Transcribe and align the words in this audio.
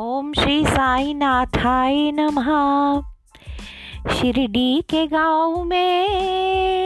ओम 0.00 0.32
श्री 0.32 0.64
साई 0.64 1.14
नाथाय 1.14 2.10
नमः। 2.14 2.46
शिरडी 4.14 4.84
के 4.90 5.06
गाँव 5.06 5.64
में 5.64 6.79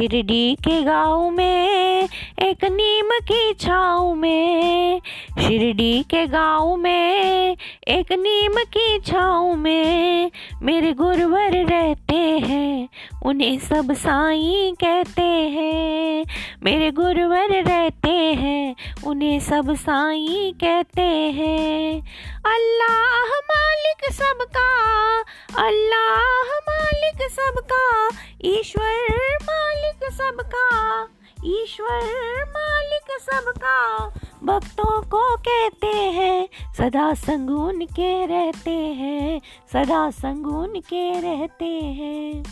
शिरडी 0.00 0.54
के 0.54 0.82
गाँव 0.82 1.30
में, 1.30 2.08
एक 2.42 2.64
नीम 2.64 3.08
की 3.12 3.54
छाँव 3.54 4.14
में। 4.14 5.00
शिरडी 5.40 6.02
के 6.02 6.26
गाँव 6.26 6.76
में, 6.76 7.56
एक 7.88 8.12
नीम 8.12 8.52
की 8.52 8.98
छाँव 8.98 9.54
में। 9.54 10.30
मेरे 10.62 10.92
गुरुवर 10.92 11.50
रहते 11.66 12.14
हैं, 12.14 12.88
उन्हें 13.24 13.58
सब 13.58 13.92
साई 13.92 14.74
कहते 14.80 15.22
हैं। 15.22 16.24
मेरे 16.62 16.90
गुरुवर 16.90 17.62
रहते 17.62 18.10
हैं, 18.10 18.76
उन्हें 19.06 19.40
सब 19.40 19.74
साई 19.74 20.54
कहते 20.60 21.02
हैं। 21.02 22.02
अल्लाह 22.46 23.26
मालिक 23.26 24.12
सबका, 24.12 25.20
अल्लाह 25.66 26.69
मालिक 26.90 27.30
सबका, 27.30 28.08
ईश्वर 28.44 29.36
मालिक 29.42 30.12
सबका, 30.12 31.02
ईश्वर 31.44 32.04
मालिक 32.48 33.20
सबका। 33.20 34.06
भक्तों 34.44 35.02
को 35.02 35.36
कहते 35.36 35.96
हैं, 35.96 36.48
सदा 36.78 37.14
संगुन 37.14 37.84
के 37.84 38.26
रहते 38.26 38.70
हैं, 38.70 39.40
सदा 39.72 40.10
संगुन 40.10 40.80
के 40.80 41.20
रहते 41.20 41.70
हैं। 42.00 42.42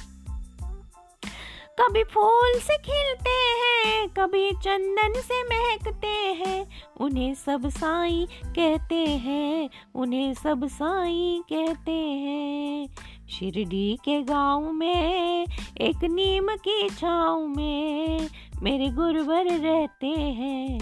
कभी 1.80 2.04
फूल 2.04 2.52
से 2.54 2.76
खिलते 2.76 3.36
हैं, 3.64 4.08
कभी 4.08 4.52
चंदन 4.52 5.20
से 5.20 5.42
महकते 5.42 6.16
हैं, 6.46 6.66
उन्हें 7.00 7.34
सब 7.34 7.68
साई 7.68 8.28
कहते 8.46 9.06
हैं, 9.06 9.70
उन्हें 9.94 10.34
सब 10.34 10.66
साई 10.66 11.42
कहते 11.52 11.92
हैं। 11.92 12.88
शिरडी 13.28 13.98
के 14.04 14.22
गाँव 14.22 14.72
में, 14.72 15.46
एक 15.80 16.04
नीम 16.04 16.46
की 16.56 16.88
छाँव 16.88 17.46
में 17.46 18.28
मेरे 18.62 18.88
गुरुवर 18.88 19.44
रहते 19.44 20.06
हैं, 20.06 20.78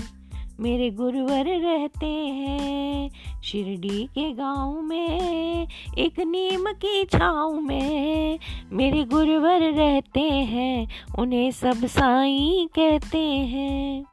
मेरे 0.61 0.91
गुरुवर 0.91 1.45
रहते 1.61 2.07
हैं। 2.07 3.11
शिरडी 3.43 4.05
के 4.05 4.33
गाँव 4.33 4.81
में, 4.81 5.69
एक 5.99 6.21
नीम 6.21 6.73
की 6.73 7.05
छाँव 7.05 7.61
में 7.61 8.39
मेरे 8.73 9.05
गुरुवर 9.05 9.71
रहते 9.73 10.21
हैं, 10.21 10.89
उन्हें 11.19 11.51
सब 11.51 11.87
साई 11.87 12.69
कहते 12.75 13.25
हैं। 13.25 14.05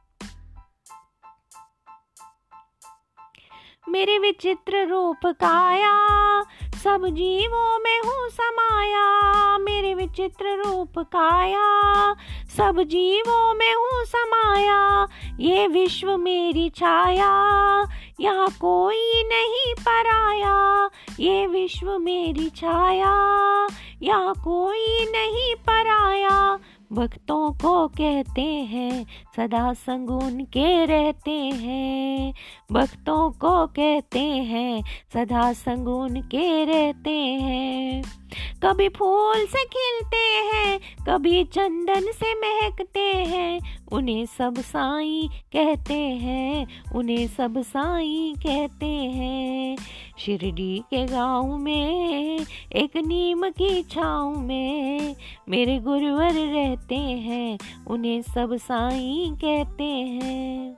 मेरे 3.88 4.18
विचित्र 4.18 4.86
रूप 4.86 5.26
काया 5.26 5.92
सब 6.84 7.06
जीवों 7.06 7.78
में 7.78 8.00
हूँ 8.00 8.28
समाया, 8.28 9.58
मेरे 9.58 9.94
विचित्र 9.94 10.54
रूप 10.56 10.98
काया। 10.98 12.14
सब 12.56 12.82
जीवों 12.82 13.54
में 13.54 13.74
हूँ 13.74 14.04
समाया, 14.04 15.08
ये 15.40 15.66
विश्व 15.66 16.16
मेरी 16.16 16.68
छाया। 16.70 17.30
यहाँ 18.20 18.48
कोई 18.60 19.22
नहीं 19.22 19.74
पराया, 19.74 20.90
ये 21.20 21.46
विश्व 21.46 21.98
मेरी 21.98 22.50
छाया। 22.50 23.14
यहाँ 24.02 24.34
कोई 24.34 25.06
नहीं 25.10 25.54
पराया 25.54 26.58
भक्तों 26.92 27.52
को 27.52 27.88
कहते 27.88 28.42
हैं, 28.42 29.06
सदा 29.36 29.72
संग 29.72 30.10
उनके 30.10 30.84
रहते 30.84 31.30
हैं। 31.30 32.34
भक्तों 32.72 33.30
को 33.30 33.66
कहते 33.66 34.20
हैं, 34.20 34.84
सदा 35.14 35.52
संग 35.52 35.88
उनके 35.88 36.64
रहते 36.64 37.10
हैं। 37.10 38.02
कभी 38.64 38.88
फूल 38.88 39.46
से 39.46 39.64
खिलते 39.64 40.26
हैं 40.54 40.73
कभी 41.08 41.44
चंदन 41.44 42.12
से 42.12 42.34
महकते 42.34 43.12
हैं, 43.12 43.60
उन्हें 43.92 44.26
सब 44.26 44.54
साई 44.58 45.28
कहते 45.52 45.94
हैं, 45.94 46.66
उन्हें 46.94 47.26
सब 47.28 47.62
साई 47.62 48.34
कहते 48.38 48.86
हैं। 48.86 49.76
शिरडी 50.18 50.78
के 50.78 51.06
गाँव 51.06 51.58
में, 51.58 52.46
एक 52.72 52.96
नीम 52.96 53.48
की 53.48 53.82
छाँव 53.82 54.40
में, 54.40 55.16
मेरे 55.48 55.78
गुरुवर 55.78 56.32
रहते 56.32 56.96
हैं, 56.96 57.58
उन्हें 57.86 58.22
सब 58.22 58.56
साई 58.56 59.32
कहते 59.44 59.84
हैं। 59.84 60.76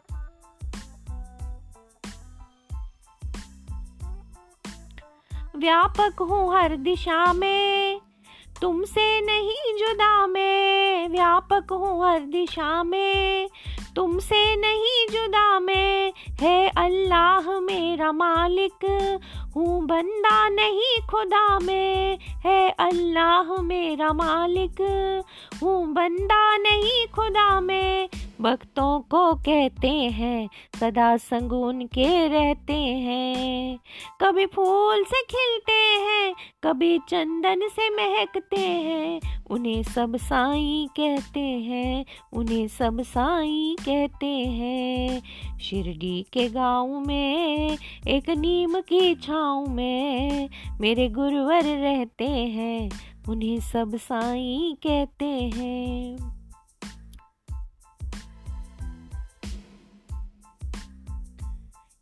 व्यापक 5.56 6.22
हूँ 6.22 6.56
हर 6.56 6.76
दिशा 6.76 7.32
में 7.32 8.00
तुमसे 8.61 9.21
नहीं 9.21 9.75
जुदा 9.78 10.27
मैं, 10.27 11.09
व्यापक 11.09 11.72
हूँ 11.72 12.06
हर 12.06 12.21
दिशा 12.21 12.83
में। 12.83 13.49
तुमसे 13.97 14.56
नहीं 14.56 15.06
जुदा 15.12 15.61
मैं, 15.61 16.12
है 16.41 16.69
अल्लाह 16.69 17.61
मेरा 17.61 18.12
मालिक। 18.12 18.84
हूँ 19.56 19.87
बंदा 19.87 20.49
नहीं 20.49 21.00
खुदा 21.11 21.59
में, 21.59 22.19
है 22.45 22.71
अल्लाह 22.71 23.62
मेरा 23.62 24.12
मालिक। 24.12 24.81
हूँ 25.62 25.87
बंदा 25.93 26.56
नहीं 26.56 27.06
खुदा 27.06 27.61
में 27.61 27.96
भक्तों 28.41 29.00
को 29.00 29.34
कहते 29.34 29.88
हैं, 29.88 30.48
सदा 30.80 31.16
संग 31.16 31.82
के 31.88 32.28
रहते 32.28 32.72
हैं। 32.72 33.78
कभी 34.20 34.47
फूल 34.47 35.04
से 35.04 35.22
खिलते 35.22 35.72
हैं, 35.72 36.34
कभी 36.64 36.98
चंदन 36.98 37.69
से 37.69 37.91
महकते 37.91 38.60
हैं, 38.60 39.20
उन्हें 39.50 39.82
सब 39.82 40.16
साई 40.16 40.88
कहते 40.97 41.41
हैं, 41.41 42.04
उन्हें 42.32 42.69
सब 42.69 43.02
साई 43.02 43.76
कहते 43.80 44.26
हैं। 44.26 45.22
शिरडी 45.58 46.26
के 46.32 46.48
गाँव 46.48 47.00
में, 47.00 47.78
एक 48.08 48.30
नीम 48.30 48.80
की 48.80 49.14
छाँव 49.14 49.66
में, 49.66 50.48
मेरे 50.80 51.08
गुरुवर 51.08 51.62
रहते 51.62 52.28
हैं, 52.28 52.91
उन्हें 53.28 53.60
सब 53.60 53.97
साई 53.97 54.76
कहते 54.82 55.26
हैं। 55.26 56.35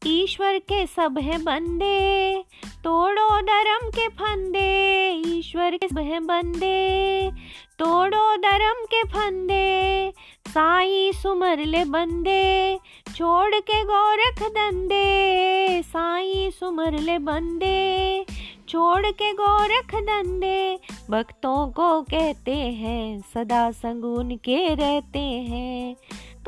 ईश्वर 0.07 0.59
के 0.59 0.85
सब 0.87 1.19
है 1.19 1.37
बंदे, 1.39 2.43
तोड़ो 2.85 3.41
धर्म 3.41 3.89
के 3.91 4.09
फंदे, 4.09 5.11
ईश्वर 5.29 5.77
के 5.77 5.89
सब 5.89 5.99
है 5.99 6.19
बंदे, 6.21 7.31
तोड़ो 7.79 8.37
धर्म 8.37 8.85
के 8.85 9.03
फंदे, 9.05 10.13
साई 10.49 11.11
सुमर 11.13 11.65
ले 11.65 11.85
बंदे, 11.85 12.79
छोड़ 13.17 13.55
के 13.61 13.83
गोरख 13.85 14.43
दंदे 14.51 15.83
साई 15.83 16.51
सुमर 16.51 16.99
ले 16.99 17.19
बंदे, 17.19 18.25
छोड़ 18.69 19.07
के 19.07 19.33
गोरख 19.33 19.95
दंदे 19.95 20.79
भक्तों 21.11 21.67
को 21.69 22.01
कहते 22.03 22.55
हैं, 22.55 23.21
सदा 23.35 23.71
संगुन 23.71 24.37
के 24.37 24.75
रहते 24.75 25.19
हैं, 25.19 25.97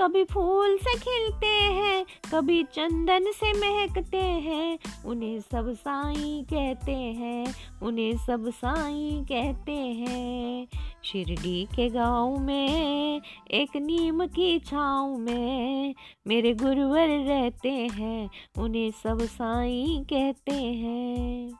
कभी 0.00 0.22
फूल 0.24 0.76
से 0.78 0.94
खिलते 0.94 1.46
हैं 1.46 2.04
कभी 2.32 2.62
चंदन 2.62 3.24
से 3.32 3.52
महकते 3.52 4.16
हैं, 4.16 4.78
उन्हें 5.06 5.40
सब 5.40 5.72
साई 5.72 6.44
कहते 6.52 6.92
हैं, 6.92 7.54
उन्हें 7.82 8.16
सब 8.16 8.50
साई 8.50 9.10
कहते 9.22 9.72
हैं। 9.72 10.66
शिरडी 11.04 11.64
के 11.64 11.88
गाँव 11.90 12.38
में, 12.38 13.22
एक 13.50 13.76
नीम 13.76 14.26
की 14.26 14.58
छाँव 14.58 15.16
में, 15.18 15.94
मेरे 16.26 16.54
गुरुवर 16.54 17.08
रहते 17.08 17.70
हैं, 17.70 18.30
उन्हें 18.58 18.90
सब 18.90 19.18
साई 19.20 20.00
कहते 20.12 20.54
हैं। 20.54 21.50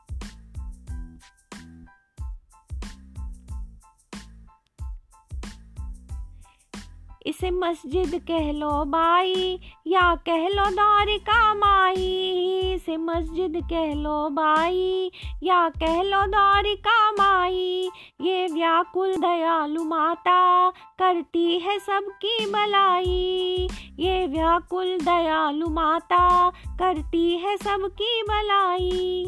इसे 7.27 7.51
मस्जिद 7.51 8.11
कह 8.27 8.51
लो 8.51 8.85
बाई 8.85 9.59
या 9.87 10.15
कह 10.15 10.47
लो 10.47 10.65
द्वारिका 10.71 11.53
माई 11.53 12.05
इसे 12.75 12.97
मस्जिद 12.97 13.61
कह 13.69 13.93
लो 13.93 14.29
बाई 14.29 15.11
या 15.43 15.69
कह 15.69 16.01
लो 16.01 16.25
द्वारिका 16.27 17.11
माई 17.11 17.89
ये 18.21 18.47
व्याकुल 18.47 19.15
दयालु 19.15 19.83
माता 19.83 20.69
करती 20.99 21.59
है 21.59 21.79
सबकी 21.79 22.45
भलाई। 22.45 23.67
ये 23.99 24.25
व्याकुल 24.27 24.97
दयालु 24.97 25.69
माता 25.69 26.49
करती 26.79 27.37
है 27.37 27.57
सबकी 27.57 28.21
भलाई। 28.21 29.25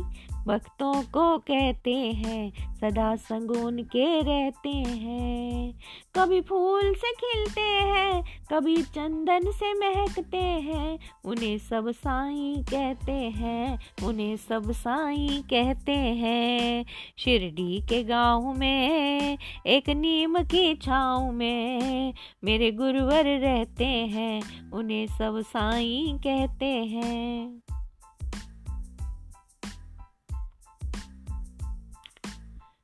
भक्तों 0.50 1.02
को 1.02 1.38
कहते 1.38 1.94
हैं, 1.94 2.52
सदा 2.76 3.16
संगुन 3.16 3.84
के 3.84 4.22
रहते 4.22 4.70
हैं। 4.70 5.80
कभी 6.16 6.42
फूल 6.42 6.94
से 6.94 7.12
खिलते 7.12 7.62
हैं, 7.62 8.24
कभी 8.54 8.82
चंदन 8.82 9.52
से 9.52 9.74
महकते 9.74 10.38
हैं, 10.38 11.00
उन्हें 11.26 11.58
सब 11.58 11.92
साई 11.92 12.56
कहते 12.70 13.12
हैं, 13.12 13.80
उन्हें 14.04 14.36
सब 14.38 14.72
साई 14.72 15.44
कहते 15.50 15.92
हैं। 15.92 16.86
शिरडी 17.20 17.82
के 17.82 18.04
गाँव 18.04 18.54
में, 18.54 19.38
एक 19.68 19.90
नीम 19.90 20.40
की 20.40 20.76
छाँव 20.76 21.32
में, 21.32 22.14
मेरे 22.44 22.72
गुरुवर 22.72 23.40
रहते 23.40 23.86
हैं, 23.86 24.72
उन्हें 24.72 25.08
सब 25.08 25.42
साई 25.42 26.14
कहते 26.14 26.66
हैं। 26.66 27.62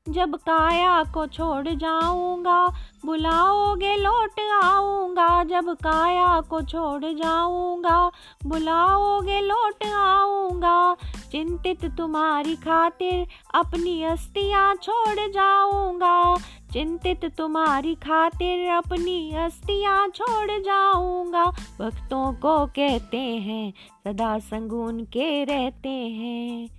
जब 0.10 0.36
काया 0.36 1.04
को 1.04 1.28
छोड़ 1.28 1.68
जाऊँगा, 1.68 2.68
बुलाओगे 3.06 3.96
लौट 3.96 4.40
आऊँगा। 4.64 5.44
जब 5.44 5.74
काया 5.74 6.42
को 6.42 6.62
छोड़ 6.62 7.06
जाऊँगा, 7.06 8.12
बुलाओगे 8.46 9.42
लौट 9.42 9.84
आऊँगा। 9.84 10.96
चिंतित 11.32 11.86
तुम्हारी 11.86 12.56
खातिर 12.56 13.28
अपनी 13.56 14.04
अस्तियाँ 14.04 14.76
छोड़ 14.76 15.32
जाऊँगा। 15.32 16.38
चिंतित 16.74 17.26
तुम्हारी 17.38 17.96
खातिर 17.96 18.70
अपनी 18.70 19.32
अस्तियाँ 19.36 20.08
छोड़ 20.08 20.62
जाऊँगा। 20.62 21.46
भक्तों 21.80 22.34
को 22.34 22.66
कहते 22.66 23.18
हैं, 23.18 23.74
सदा 24.04 24.40
संगून 24.40 25.00
के 25.00 25.44
रहते 25.44 25.90
हैं। 25.90 26.70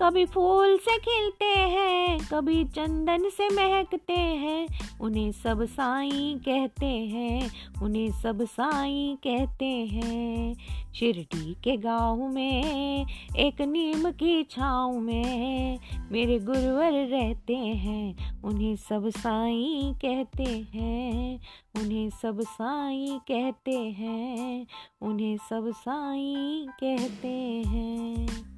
कभी 0.00 0.24
फूल 0.26 0.76
से 0.76 0.98
खिलते 0.98 1.44
हैं, 1.44 2.18
कभी 2.32 2.64
चंदन 2.64 3.28
से 3.28 3.48
महकते 3.48 4.12
हैं, 4.12 4.68
उन्हें 5.00 5.32
सब 5.32 5.64
साई 5.64 6.40
कहते 6.44 6.86
हैं, 6.86 7.50
उन्हें 7.82 8.10
सब 8.22 8.44
साई 8.44 9.18
कहते 9.26 9.64
हैं। 9.64 10.54
शिरडी 10.94 11.54
के 11.64 11.76
गाँव 11.76 12.28
में, 12.28 13.06
एक 13.36 13.60
नीम 13.60 14.10
की 14.10 14.42
छाँव 14.42 14.98
में, 15.00 15.78
मेरे 16.12 16.38
गुरुवर 16.38 16.92
रहते 16.92 17.56
हैं, 17.56 18.42
उन्हें 18.42 18.76
सब 18.76 19.08
साई 19.08 19.92
कहते 20.04 20.66
हैं, 20.74 21.40
उन्हें 21.80 22.10
सब 22.10 22.40
साई 22.40 23.18
कहते 23.28 23.78
हैं, 23.78 24.66
उन्हें 25.02 25.36
सब 25.36 25.70
साई 25.70 26.66
कहते 26.68 27.62
हैं। 27.66 28.53